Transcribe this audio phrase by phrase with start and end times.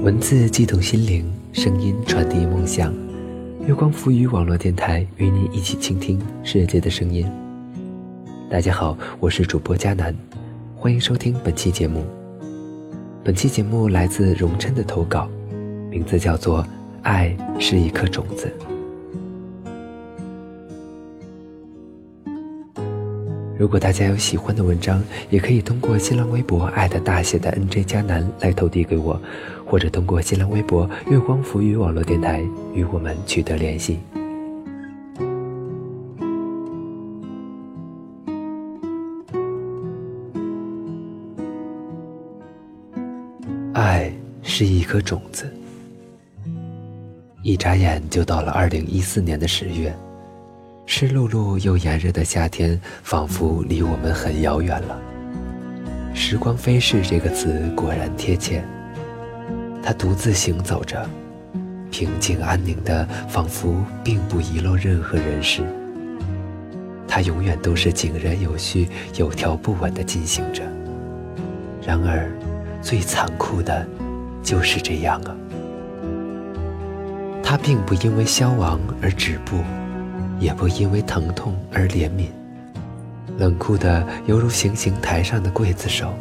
[0.00, 2.94] 文字悸动心灵，声音传递梦想。
[3.66, 7.28] 月光浮语网络电台与你一起倾听世界的声音。
[8.48, 10.14] 大家好，我是主播佳楠，
[10.76, 12.04] 欢迎收听本期节目。
[13.24, 15.28] 本期节目来自荣琛的投稿，
[15.90, 16.62] 名字叫做
[17.02, 18.50] 《爱是一颗种子》。
[23.58, 29.20] 如果大家有喜欢的文章，也可以通过新浪微博“爱的大写的 NJ 加南”来投递给我，
[29.66, 32.40] 或者通过新浪微博“月光浮语网络电台”
[32.72, 33.98] 与我们取得联系。
[43.72, 44.12] 爱
[44.44, 45.52] 是一颗种子，
[47.42, 49.92] 一眨眼就到了二零一四年的十月。
[50.90, 54.98] 湿漉漉又炎热的夏天，仿佛离我们很遥远了。
[56.14, 58.64] 时光飞逝这个词果然贴切。
[59.82, 61.06] 他独自行走着，
[61.90, 65.62] 平静安宁的，仿佛并不遗漏任何人事。
[67.06, 70.62] 他永远都是井然有序、有条不紊地进行着。
[71.86, 72.32] 然而，
[72.80, 73.86] 最残酷的，
[74.42, 75.36] 就是这样啊。
[77.42, 79.58] 他并不因为消亡而止步。
[80.38, 82.26] 也不因为疼痛而怜悯，
[83.38, 86.14] 冷酷的犹如行刑台上的刽子手。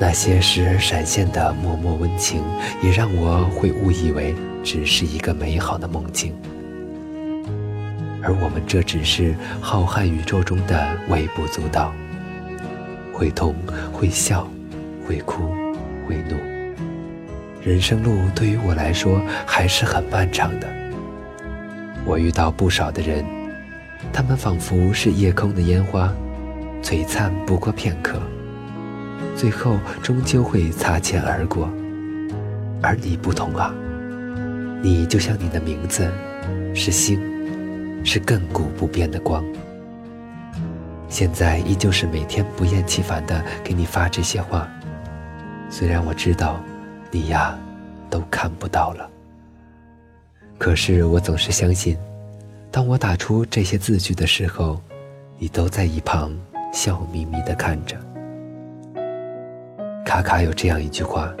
[0.00, 2.40] 那些时而闪现的脉脉温情，
[2.82, 6.32] 也让我会误以为只是一个美好的梦境，
[8.22, 11.92] 而我们这只是浩瀚宇宙中的微不足道。
[13.12, 13.56] 会痛，
[13.92, 14.48] 会笑，
[15.04, 15.52] 会哭，
[16.06, 16.36] 会怒。
[17.60, 20.77] 人生路对于我来说还是很漫长的。
[22.08, 23.22] 我遇到不少的人，
[24.14, 26.10] 他们仿佛是夜空的烟花，
[26.82, 28.18] 璀璨不过片刻，
[29.36, 31.68] 最后终究会擦肩而过。
[32.80, 33.74] 而你不同啊，
[34.82, 36.10] 你就像你的名字，
[36.74, 37.20] 是星，
[38.02, 39.44] 是亘古不变的光。
[41.10, 44.66] 现在依旧是每天不厌其烦的给你发这些话，
[45.68, 46.58] 虽然我知道，
[47.10, 47.54] 你呀，
[48.08, 49.10] 都看不到了。
[50.58, 51.96] 可是我总是相信，
[52.70, 54.80] 当我打出这些字句的时候，
[55.38, 56.36] 你都在一旁
[56.72, 57.96] 笑眯眯地看着。
[60.04, 61.32] 卡卡有这样一句话：“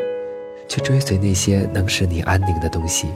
[0.68, 3.08] 去追随那些能使你安宁的东西。”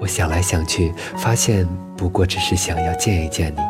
[0.00, 3.60] 我想来想去，发现不过只是想要见一见你。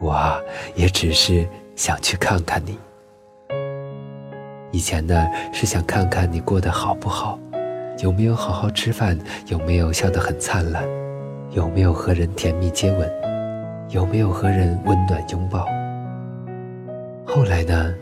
[0.00, 0.38] 我，
[0.74, 2.78] 也只是想去看看你。
[4.70, 7.38] 以前呢，是想看看你过得好不好。
[7.98, 9.18] 有没有好好吃饭？
[9.46, 10.84] 有没有笑得很灿烂？
[11.50, 13.10] 有没有和人甜蜜接吻？
[13.90, 15.66] 有没有和人温暖拥抱？
[17.26, 17.94] 后来呢？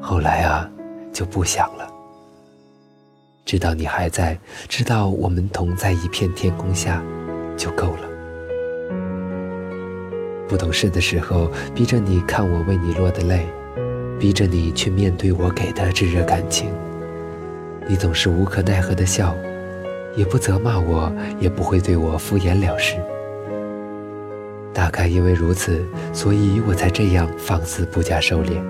[0.00, 0.68] 后来啊，
[1.12, 1.88] 就不想了。
[3.44, 4.36] 知道你还在，
[4.68, 7.02] 知道我们同在一片天空下，
[7.56, 8.08] 就够了。
[10.48, 13.46] 不懂事的时候，逼着你看我为你落的泪，
[14.18, 16.70] 逼着你去面对我给的炙热感情。
[17.88, 19.34] 你总是无可奈何的笑，
[20.14, 21.10] 也不责骂我，
[21.40, 22.96] 也不会对我敷衍了事。
[24.74, 25.82] 大概因为如此，
[26.12, 28.62] 所以我才这样放肆不加收敛。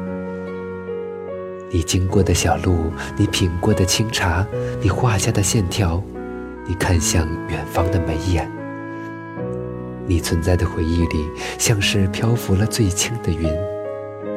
[1.71, 4.47] 你经过的小路，你品过的清茶，
[4.81, 6.01] 你画下的线条，
[6.65, 8.49] 你看向远方的眉眼，
[10.07, 11.29] 你存在的回忆里，
[11.59, 13.53] 像是漂浮了最轻的云，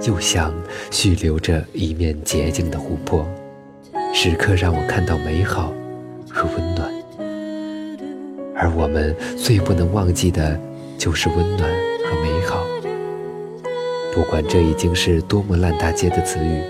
[0.07, 0.51] 又像
[0.89, 3.25] 蓄留着一面洁净的湖泊。
[4.13, 5.73] 时刻让我看到美好
[6.29, 6.91] 和温暖，
[8.55, 10.59] 而我们最不能忘记的，
[10.97, 11.69] 就是温暖
[12.05, 12.63] 和美好。
[14.13, 16.61] 不管这已经是多么烂大街的词语，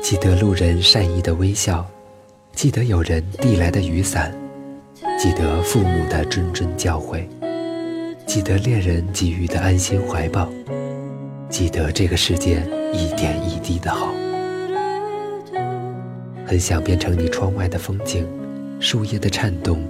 [0.00, 1.84] 记得路人善意的微笑，
[2.52, 4.32] 记得有人递来的雨伞，
[5.18, 7.26] 记得父母的谆谆教诲，
[8.26, 10.48] 记得恋人给予的安心怀抱，
[11.50, 12.62] 记得这个世界
[12.92, 14.14] 一点一滴的好。
[16.46, 18.28] 很想变成你窗外的风景，
[18.78, 19.82] 树叶的颤动，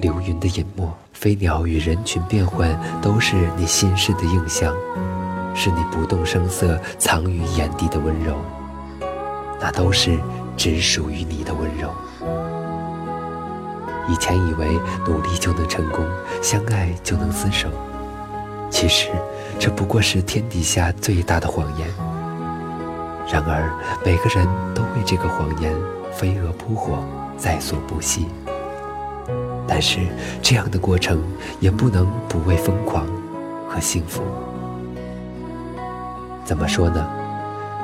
[0.00, 4.74] 流云的隐没，飞鸟与人群变换，都是你心事的映像，
[5.54, 8.34] 是你不动声色藏于眼底的温柔，
[9.60, 10.18] 那都是
[10.56, 11.92] 只属于你的温柔。
[14.08, 14.66] 以前以为
[15.06, 16.04] 努力就能成功，
[16.42, 17.68] 相爱就能厮守，
[18.68, 19.10] 其实
[19.60, 21.88] 这不过是天底下最大的谎言。
[23.32, 23.72] 然而
[24.04, 25.72] 每个人都为这个谎言。
[26.12, 27.04] 飞蛾扑火，
[27.36, 28.26] 在所不惜。
[29.66, 30.00] 但是
[30.42, 31.22] 这样的过程
[31.60, 33.06] 也不能不为疯狂
[33.68, 34.22] 和幸福。
[36.44, 37.08] 怎么说呢？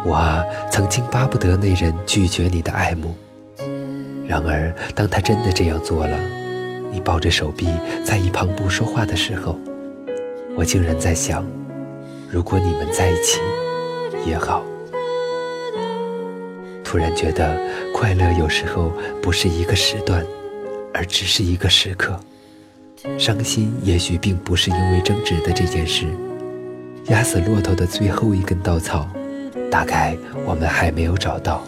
[0.04, 3.14] 我曾经巴不得那人拒绝你的爱慕，
[4.26, 6.16] 然而当他真的这样做了，
[6.92, 7.68] 你抱着手臂
[8.04, 9.58] 在一旁不说话的时候，
[10.56, 11.44] 我竟然在想，
[12.30, 13.40] 如果你们在一起
[14.24, 14.62] 也好。
[16.86, 17.58] 突然觉得
[17.92, 20.24] 快乐有时候不是一个时段，
[20.94, 22.18] 而只是一个时刻。
[23.18, 26.06] 伤心也许并不是因为争执的这件事，
[27.06, 29.08] 压死骆驼的最后一根稻草。
[29.68, 30.16] 大概
[30.46, 31.66] 我们还没有找到，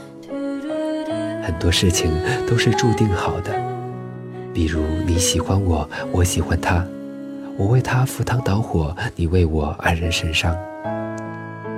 [1.43, 2.13] 很多事情
[2.47, 3.53] 都是注定好的，
[4.55, 6.87] 比如你喜欢我，我喜欢他，
[7.57, 10.57] 我为他赴汤蹈火，你为我黯然神伤。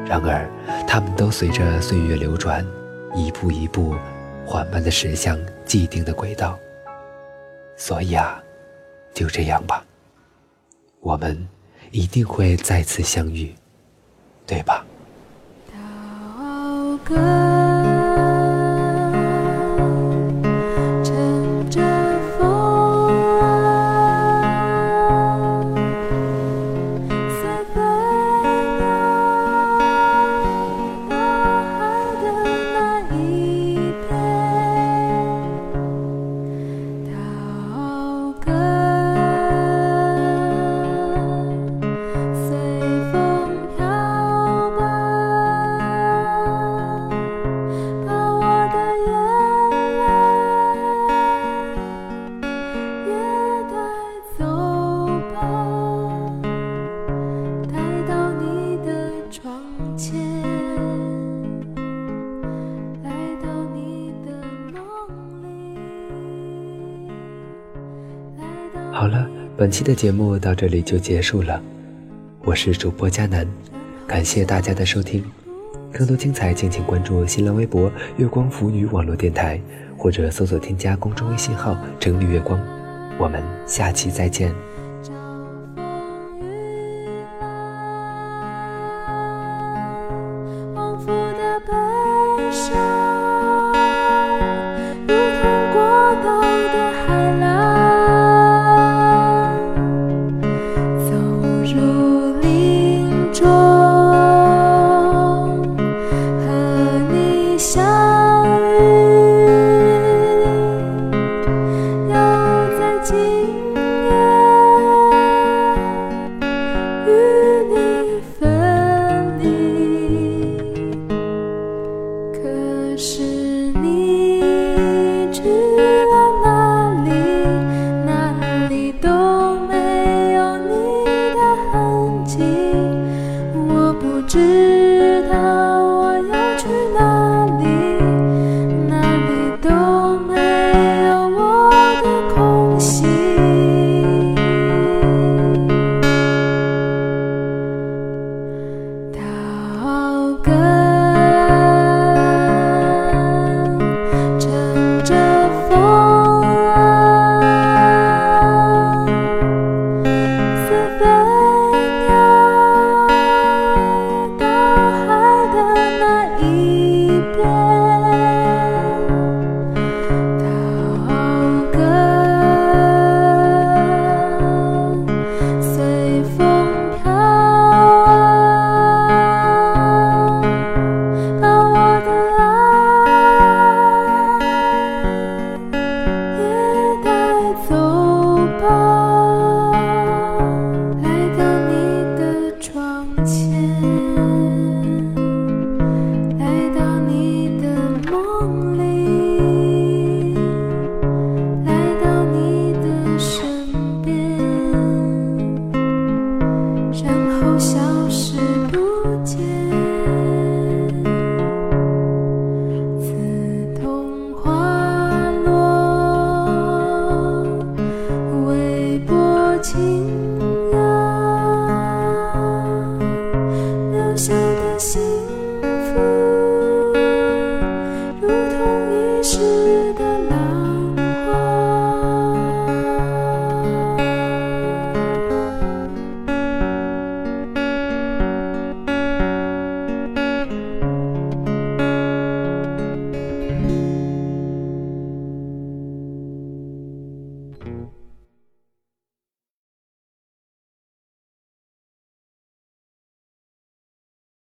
[0.06, 0.46] 然而，
[0.86, 2.64] 他们都随着岁月流转，
[3.14, 3.94] 一步一步
[4.46, 6.58] 缓慢地驶向既定的轨道。
[7.76, 8.42] 所以啊，
[9.14, 9.84] 就这样吧，
[11.00, 11.48] 我们
[11.90, 13.54] 一定会再次相遇，
[14.46, 14.84] 对吧？
[69.00, 69.26] 好了，
[69.56, 71.58] 本期的节目到这里就结束了。
[72.44, 73.48] 我是主播佳楠，
[74.06, 75.24] 感谢大家的收听。
[75.90, 79.58] 更多精彩，敬请关注新浪微博“月光腐女网络电台”，
[79.96, 82.60] 或者搜索添加公众微信号“整理月光”。
[83.16, 84.52] 我们下期再见。